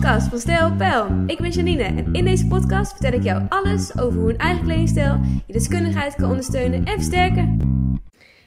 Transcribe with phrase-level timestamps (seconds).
[0.00, 1.24] podcast van Stijl Pijl.
[1.26, 4.64] Ik ben Janine en in deze podcast vertel ik jou alles over hoe een eigen
[4.64, 7.58] kledingstijl je deskundigheid kan ondersteunen en versterken.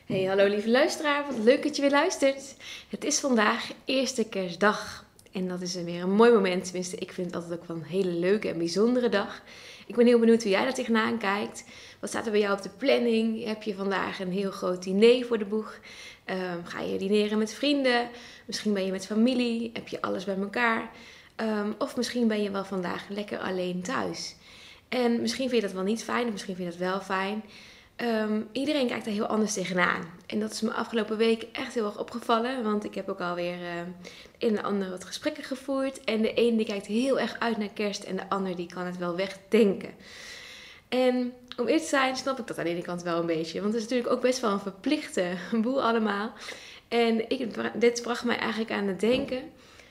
[0.06, 2.56] Hey, hallo lieve luisteraar, wat leuk dat je weer luistert.
[2.90, 6.64] Het is vandaag eerste kerstdag en dat is weer een mooi moment.
[6.64, 9.42] Tenminste, ik vind het altijd ook wel een hele leuke en bijzondere dag.
[9.88, 11.64] Ik ben heel benieuwd hoe jij daar tegenaan kijkt.
[12.00, 13.46] Wat staat er bij jou op de planning?
[13.46, 15.80] Heb je vandaag een heel groot diner voor de boeg?
[16.26, 18.10] Ehm, ga je dineren met vrienden?
[18.46, 19.70] Misschien ben je met familie?
[19.74, 20.90] Heb je alles bij elkaar?
[21.40, 24.36] Ehm, of misschien ben je wel vandaag lekker alleen thuis.
[24.90, 27.44] En misschien vind je dat wel niet fijn, of misschien vind je dat wel fijn.
[27.96, 30.04] Ehm, iedereen kijkt er heel anders tegenaan.
[30.26, 32.64] En dat is me afgelopen week echt heel erg opgevallen.
[32.64, 33.70] Want ik heb ook alweer uh,
[34.38, 36.04] in en ander wat gesprekken gevoerd.
[36.04, 38.04] En de een die kijkt heel erg uit naar kerst.
[38.04, 39.94] En de ander die kan het wel wegdenken.
[40.90, 43.62] En om eerlijk te zijn snap ik dat aan de ene kant wel een beetje.
[43.62, 46.34] Want het is natuurlijk ook best wel een verplichte boel allemaal.
[46.88, 49.42] En ik, dit bracht mij eigenlijk aan het denken.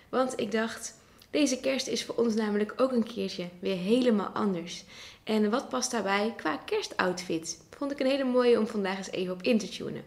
[0.09, 0.98] Want ik dacht,
[1.31, 4.85] deze kerst is voor ons namelijk ook een keertje weer helemaal anders.
[5.25, 7.61] En wat past daarbij qua kerstoutfit?
[7.77, 10.05] Vond ik een hele mooie om vandaag eens even op in te tunen.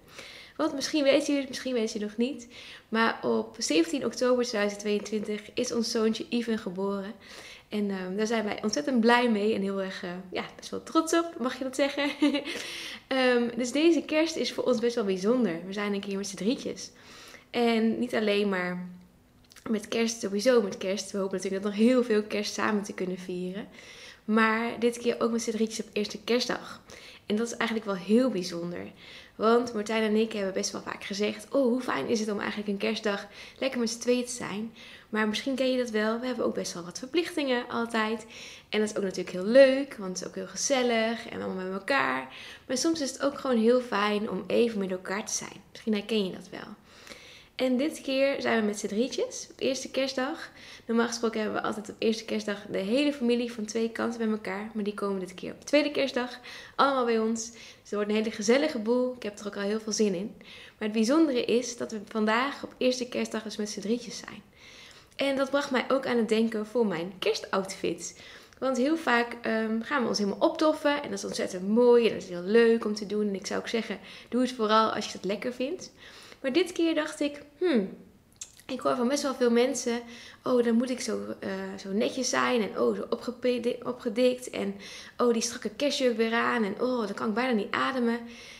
[0.58, 2.48] Want misschien weet je het, misschien weet je nog niet.
[2.90, 7.14] Maar op 17 oktober 2022 is ons zoontje Ivan geboren.
[7.70, 10.84] En ehm, daar zijn wij ontzettend blij mee en heel erg, uh, ja, best wel
[10.84, 12.10] trots op, mag je dat zeggen.
[13.08, 15.60] um, dus deze kerst is voor ons best wel bijzonder.
[15.66, 16.90] We zijn een keer met z'n drietjes.
[17.50, 18.90] En niet alleen maar
[19.70, 21.12] met kerst, sowieso met kerst.
[21.12, 23.68] We hopen natuurlijk nog heel veel kerst samen te kunnen vieren.
[24.26, 26.81] Maar dit keer ook met z'n op eerste kerstdag.
[27.26, 28.92] En dat is eigenlijk wel heel bijzonder.
[29.36, 32.40] Want Martijn en ik hebben best wel vaak gezegd: Oh, hoe fijn is het om
[32.40, 33.28] eigenlijk een kerstdag
[33.59, 34.73] lekker met z'n tweeën te zijn.
[35.09, 36.20] Maar misschien ken je dat wel.
[36.20, 38.25] We hebben ook best wel wat verplichtingen altijd.
[38.70, 41.66] En dat is ook natuurlijk heel leuk, want het is ook heel gezellig en allemaal
[41.66, 42.34] met elkaar.
[42.68, 45.62] Maar soms is het ook gewoon heel fijn om even met elkaar te zijn.
[45.72, 46.75] Misschien herken je dat wel.
[47.56, 50.50] En dit keer zijn we met z'n drietjes op eerste kerstdag.
[50.86, 54.30] Normaal gesproken hebben we altijd op eerste kerstdag de hele familie van twee kanten bij
[54.30, 54.70] elkaar.
[54.74, 56.40] Maar die komen dit keer op tweede kerstdag
[56.75, 57.52] allemaal bij ons.
[57.52, 59.14] Dus het wordt een hele gezellige boel.
[59.16, 60.36] Ik heb er ook al heel veel zin in.
[60.38, 64.42] Maar het bijzondere is dat we vandaag op eerste kerstdag dus met z'n drietjes zijn.
[65.16, 68.22] En dat bracht mij ook aan het denken voor mijn kerstoutfit.
[68.59, 71.04] Want heel vaak um, gaan we ons helemaal optoffen.
[71.04, 73.28] En dat is ontzettend mooi en dat is heel leuk om te doen.
[73.28, 74.00] En ik zou ook zeggen,
[74.30, 75.92] doe het vooral als je het lekker vindt.
[76.41, 77.97] Maar dit keer dacht ik, hmm,
[78.68, 80.02] ik hoor van best wel veel mensen,
[80.44, 83.06] oh dan moet ik zo, uh, zo netjes zijn en oh zo
[83.84, 84.75] opgedikt en
[85.18, 88.19] oh die strakke cashjurk weer aan en oh dan kan ik bijna niet ademen.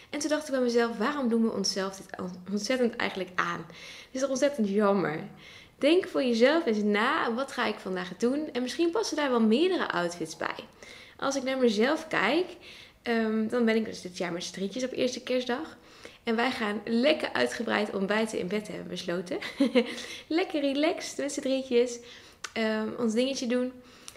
[0.10, 2.06] En toen dacht ik bij mezelf, waarom doen we onszelf dit
[2.52, 3.66] ontzettend eigenlijk aan?
[3.68, 5.20] Het is toch ontzettend jammer.
[5.78, 8.50] Denk voor jezelf eens na, wat ga ik vandaag doen?
[8.54, 10.56] En misschien passen daar wel meerdere outfits bij.
[11.18, 12.46] Als ik naar mezelf kijk,
[13.04, 15.78] um, dan ben ik dus dit jaar met strietjes op eerste kerstdag.
[16.24, 19.38] En wij gaan lekker uitgebreid ontbijten in bed hebben besloten.
[20.28, 22.00] lekker relaxed met z'n drietjes.
[22.58, 23.72] Um, ons dingetje doen.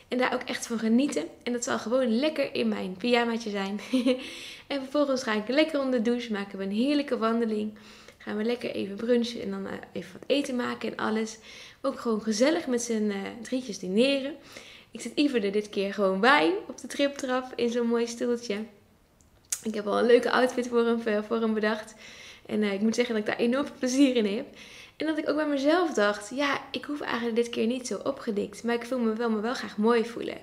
[0.09, 1.25] En daar ook echt van genieten.
[1.43, 3.81] En dat zal gewoon lekker in mijn pyjamaatje zijn.
[4.67, 6.33] en vervolgens ga ik lekker onder de douche.
[6.33, 7.79] Maken we een heerlijke wandeling.
[8.19, 11.39] Gaan we lekker even brunchen en dan eh, even wat eten maken en alles.
[11.83, 14.35] Ook gewoon gezellig met z'n uh, drietjes dineren.
[14.91, 18.57] Ik zit Iver er dit keer gewoon bij op de triptrap in zo'n mooi stoeltje.
[19.65, 21.95] Ik heb al een leuke outfit voor hem, eh, voor hem bedacht.
[22.47, 24.47] En ik moet zeggen dat ik daar enorm veel plezier in heb.
[24.97, 28.01] En dat ik ook bij mezelf dacht, ja, ik hoef eigenlijk dit keer niet zo
[28.05, 28.65] opgedikt.
[28.65, 30.39] Maar ik voel me wel, me wel graag mooi voelen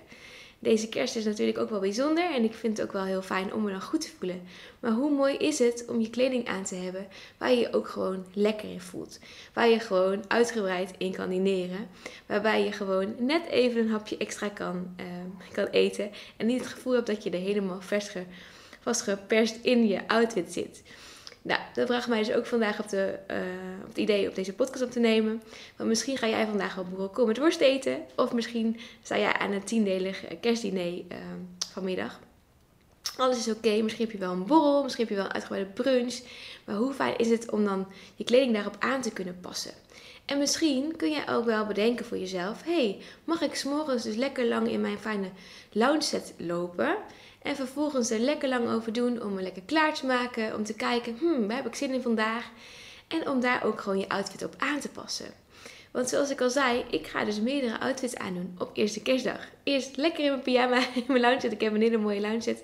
[0.61, 3.53] deze kerst is natuurlijk ook wel bijzonder en ik vind het ook wel heel fijn
[3.53, 4.41] om me dan goed te voelen.
[4.79, 7.87] Maar hoe mooi is het om je kleding aan te hebben waar je je ook
[7.87, 9.19] gewoon lekker in voelt.
[9.53, 11.87] Waar je gewoon uitgebreid in kan dineren.
[12.25, 15.05] Waarbij je gewoon net even een hapje extra kan, uh,
[15.51, 18.09] kan eten en niet het gevoel hebt dat je er helemaal vers
[18.81, 20.83] vastgeperst in je outfit zit.
[21.41, 23.37] Nou, dat bracht mij dus ook vandaag op, de, uh,
[23.81, 25.41] op het idee om deze podcast op te nemen.
[25.75, 27.97] Want misschien ga jij vandaag wel boerenkool met worst eten.
[28.15, 31.17] Of misschien sta jij aan een tiendelig kerstdiner uh,
[31.71, 32.19] vanmiddag.
[33.17, 33.81] Alles is oké.
[33.81, 34.83] Misschien heb je wel een borrel.
[34.83, 36.19] Misschien heb je wel een uitgebreide brunch.
[36.65, 39.72] Maar hoe fijn is het om dan je kleding daarop aan te kunnen passen?
[40.25, 44.47] En misschien kun je ook wel bedenken voor jezelf: hey, mag ik s'morgens dus lekker
[44.47, 45.29] lang in mijn fijne
[45.72, 46.97] lounge set lopen?
[47.41, 50.55] En vervolgens er lekker lang over doen om me lekker klaar te maken.
[50.55, 52.49] Om te kijken, hmm, waar heb ik zin in vandaag?
[53.08, 55.34] En om daar ook gewoon je outfit op aan te passen.
[55.91, 59.47] Want zoals ik al zei, ik ga dus meerdere outfits aandoen op eerste kerstdag.
[59.64, 62.58] Eerst lekker in mijn pyjama, in mijn lounge Ik heb een hele mooie lounge.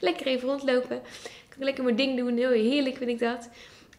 [0.00, 1.00] Lekker even rondlopen.
[1.48, 2.36] Kan ik lekker mijn ding doen.
[2.36, 3.48] Heel heerlijk vind ik dat.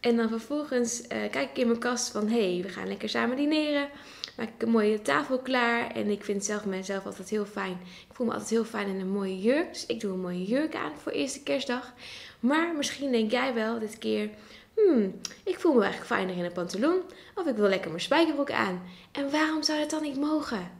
[0.00, 3.08] En dan vervolgens uh, kijk ik in mijn kast van, hé, hey, we gaan lekker
[3.08, 3.88] samen dineren
[4.36, 5.90] maak ik een mooie tafel klaar.
[5.90, 7.78] En ik vind zelf mezelf altijd heel fijn.
[8.08, 9.72] Ik voel me altijd heel fijn in een mooie jurk.
[9.72, 11.92] Dus ik doe een mooie jurk aan voor eerste kerstdag.
[12.40, 14.30] Maar misschien denk jij wel dit keer...
[14.74, 17.00] Hmm, ik voel me eigenlijk fijner in een pantalon.
[17.34, 18.82] Of ik wil lekker mijn spijkerbroek aan.
[19.12, 20.70] En waarom zou dat dan niet mogen?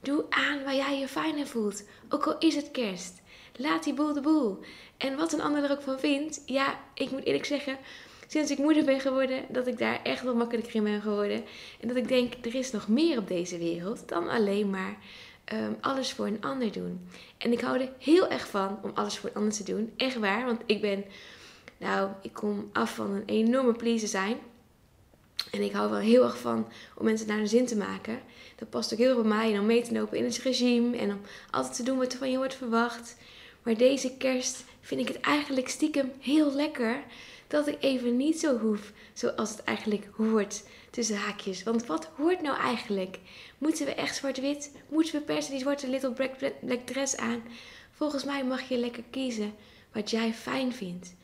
[0.00, 1.84] Doe aan waar jij je fijn in voelt.
[2.08, 3.22] Ook al is het kerst.
[3.56, 4.58] Laat die boel de boel.
[4.96, 6.42] En wat een ander er ook van vindt.
[6.46, 7.78] Ja, ik moet eerlijk zeggen,
[8.26, 11.44] sinds ik moeder ben geworden, dat ik daar echt wel makkelijker in ben geworden.
[11.80, 14.96] En dat ik denk, er is nog meer op deze wereld dan alleen maar
[15.44, 17.08] ehm, alles voor een ander doen.
[17.38, 19.92] En ik hou er heel erg van om alles voor een ander te doen.
[19.96, 21.04] Echt waar, want ik ben,
[21.76, 24.36] nou, ik kom af van een enorme pleaser zijn.
[25.50, 28.20] En ik hou wel heel erg van om mensen naar hun zin te maken.
[28.56, 29.52] Dat past ook heel erg bij mij.
[29.52, 30.96] En om mee te lopen in het regime.
[30.96, 31.20] En om
[31.50, 33.16] altijd te doen wat er van je wordt verwacht.
[33.62, 37.02] Maar deze kerst vind ik het eigenlijk stiekem heel lekker.
[37.48, 40.62] Dat ik even niet zo hoef zoals het eigenlijk hoort.
[40.90, 41.62] Tussen haakjes.
[41.62, 43.18] Want wat hoort nou eigenlijk?
[43.58, 44.72] Moeten we echt zwart-wit?
[44.88, 47.42] Moeten we persen die zwarte little black, dress aan?
[47.92, 49.54] Volgens mij mag je lekker kiezen
[49.92, 51.14] wat jij fijn vindt.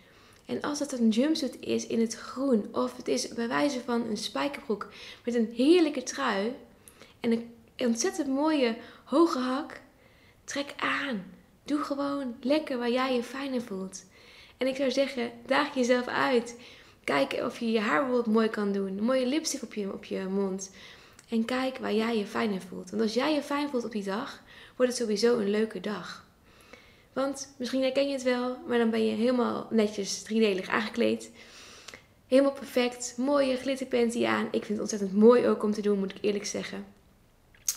[0.46, 4.06] En als het een jumpsuit is in het groen, of het is bij wijze van
[4.06, 4.88] een spijkerbroek
[5.24, 6.54] met een heerlijke trui
[7.20, 9.80] en een ontzettend mooie hoge hak,
[10.44, 11.24] trek aan.
[11.64, 14.04] Doe gewoon lekker waar jij je fijn voelt.
[14.62, 16.56] En ik zou zeggen, daag jezelf uit.
[17.04, 18.98] Kijk of je je haar bijvoorbeeld mooi kan doen.
[18.98, 20.70] Een mooie lipstick op je, op je mond.
[21.28, 22.90] En kijk waar jij je fijn in voelt.
[22.90, 24.42] Want als jij je fijn voelt op die dag,
[24.76, 26.26] wordt het sowieso een leuke dag.
[27.12, 31.30] Want misschien herken je het wel, maar dan ben je helemaal netjes driedelig aangekleed.
[32.26, 34.44] Helemaal perfect, mooie glitterpanty aan.
[34.44, 36.86] Ik vind het ontzettend mooi ook om te doen, moet ik eerlijk zeggen.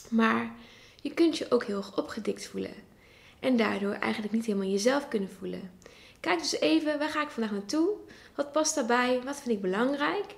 [0.10, 0.52] Maar
[1.02, 2.74] je kunt je ook heel erg opgedikt voelen.
[3.40, 5.72] En daardoor eigenlijk niet helemaal jezelf kunnen voelen.
[6.20, 7.90] Kijk dus even, waar ga ik vandaag naartoe?
[8.36, 9.22] Wat past daarbij?
[9.24, 10.36] Wat vind ik belangrijk?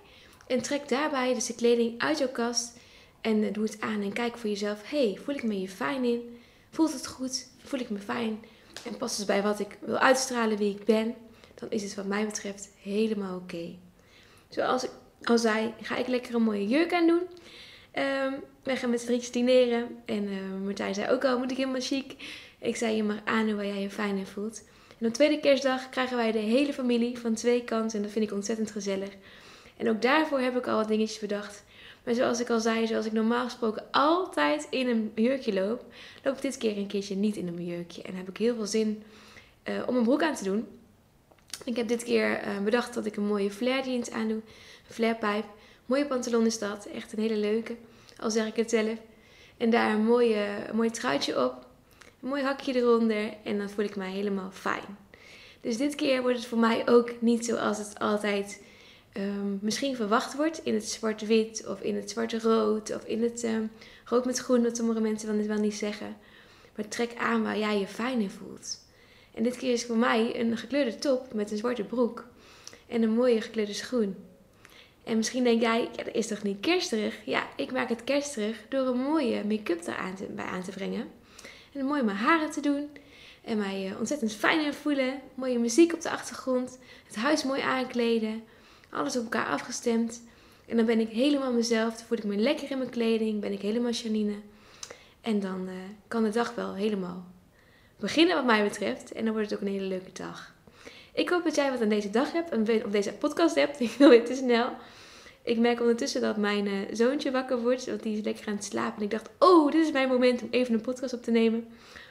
[0.48, 2.78] En trek daarbij dus de kleding uit jouw kast
[3.22, 4.90] en eh, doe het aan en kijk voor jezelf.
[4.90, 6.40] hey, voel ik me hier fijn in?
[6.70, 7.48] Voelt het goed?
[7.64, 8.40] Voel ik me fijn?
[8.88, 11.16] en past dus bij wat ik wil uitstralen, wie ik ben,
[11.56, 13.76] dan is het wat mij betreft helemaal oké.
[14.50, 14.92] Zoals ik
[15.24, 17.22] al zei, ga ik lekker een mooie jurk aan doen.
[18.04, 19.88] Um, wij gaan met z'n drietjes dineren.
[20.06, 22.16] En uh, Martijn zei ook al, moet ik helemaal chic?
[22.60, 24.64] Ik zei, je mag aan waar jij je fijn in voelt.
[24.98, 27.98] En op tweede kerstdag krijgen wij de hele familie van twee kanten.
[27.98, 29.10] En dat vind ik ontzettend gezellig.
[29.78, 31.64] En ook daarvoor heb ik al wat dingetjes bedacht.
[32.04, 35.86] Maar zoals ik al zei, zoals ik normaal gesproken altijd in een jurkje loop,
[36.24, 38.02] loop ik dit keer een keertje niet in een jurkje.
[38.02, 39.04] En heb ik heel veel zin
[39.64, 40.68] uh, om een broek aan te doen.
[41.66, 44.38] Ik heb dit keer uh, bedacht dat ik een mooie flare jeans aan doe.
[44.88, 45.46] Een flarepijp.
[45.86, 46.86] Mooie pantalon is dat.
[46.86, 47.76] Echt een hele leuke.
[48.20, 48.98] Al zeg ik het zelf.
[49.58, 51.66] En daar een, mooie, een mooi truitje op.
[52.22, 53.34] Een mooi hakje eronder.
[53.44, 54.98] En dan voel ik mij helemaal fijn.
[55.62, 58.62] Dus dit keer wordt het voor mij ook niet zoals het altijd
[59.18, 63.72] um, misschien verwacht wordt in het zwart-wit of in het zwart-rood of in het um,
[64.06, 66.18] rood met groen, wat sommige mensen dan wel niet zeggen.
[66.76, 68.86] Maar trek aan waar jij je fijn in voelt.
[69.34, 72.26] En dit keer is voor mij een gekleurde top met een zwarte broek
[72.88, 74.16] en een mooie gekleurde schoen.
[75.04, 77.16] En misschien denk jij, ja, dat is toch niet kersterig?
[77.26, 81.08] Ja, ik maak het kersterig door een mooie make-up eraan te, bij aan te brengen.
[81.86, 82.90] Mooi mijn haren te doen.
[83.44, 85.20] En mij uh, ontzettend fijn in voelen.
[85.34, 86.80] Mooie muziek op de achtergrond.
[87.06, 88.44] Het huis mooi aankleden
[88.90, 90.22] alles op elkaar afgestemd.
[90.66, 91.96] En dan ben ik helemaal mezelf.
[91.96, 93.42] Dan voel ik me lekker in mijn kleding.
[93.42, 94.36] Ben ik helemaal Janine.
[95.22, 95.74] En dan uh,
[96.08, 97.26] kan de dag wel helemaal
[98.00, 99.12] beginnen wat mij betreft.
[99.12, 100.54] En dan wordt het ook een hele leuke dag.
[101.14, 102.50] Ik hoop dat jij wat aan deze dag hebt.
[102.50, 103.80] En op deze podcast hebt.
[103.82, 104.70] Ik wil weer te snel.
[105.48, 107.86] Ik merk ondertussen dat mijn uh, zoontje wakker wordt.
[107.86, 108.98] Want die is lekker aan het slapen.
[108.98, 111.68] En ik dacht, oh, dit is mijn moment om even een podcast op te nemen.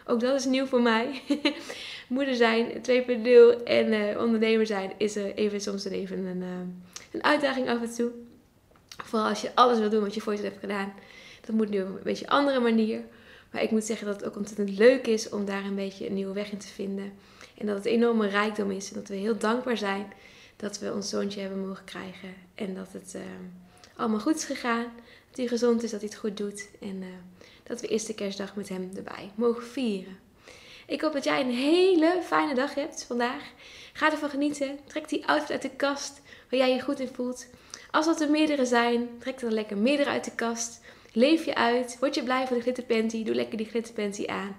[0.06, 1.22] Ook dat is nieuw voor mij.
[2.08, 6.42] Moeder zijn 2.0 en uh, ondernemer zijn is er even soms even een,
[7.12, 8.10] een uitdaging af en toe.
[9.04, 10.92] Vooral als je alles wil doen wat je voor hebt gedaan.
[11.40, 13.00] Dat moet nu op een beetje andere manier.
[13.50, 16.14] Maar ik moet zeggen dat het ook ontzettend leuk is om daar een beetje een
[16.14, 17.12] nieuwe weg in te vinden.
[17.58, 18.88] En dat het enorme rijkdom is.
[18.88, 20.06] En dat we heel dankbaar zijn
[20.56, 22.34] dat we ons zoontje hebben mogen krijgen.
[22.54, 23.22] En dat het uh,
[23.96, 24.92] allemaal goed is gegaan.
[25.28, 26.68] Dat hij gezond is, dat hij het goed doet.
[26.80, 27.04] En
[27.62, 30.18] dat we eerste kerstdag met hem erbij mogen vieren.
[30.86, 33.42] Ik hoop dat jij een hele fijne dag hebt vandaag.
[33.92, 34.78] Ga ervan genieten.
[34.86, 36.20] Trek die outfit uit de kast
[36.50, 37.46] waar jij je goed in voelt.
[37.90, 40.80] Als dat er meerdere zijn, trek er lekker meerdere uit de kast.
[41.12, 41.96] Leef je uit.
[42.00, 44.56] Word je blij van de glitterpanty, doe lekker die glitterpanty aan.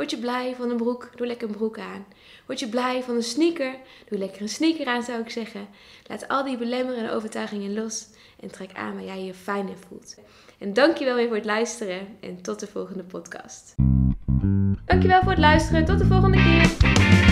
[0.00, 2.06] Word je blij van een broek, doe lekker een broek aan.
[2.46, 3.74] Word je blij van een sneaker,
[4.08, 5.68] doe lekker een sneaker aan zou ik zeggen.
[6.06, 8.06] Laat al die belemmerende overtuigingen los
[8.40, 10.16] en trek aan waar jij je fijn in voelt.
[10.58, 13.74] En dankjewel weer voor het luisteren en tot de volgende podcast.
[14.84, 15.84] Dankjewel voor het luisteren.
[15.84, 17.29] Tot de volgende keer.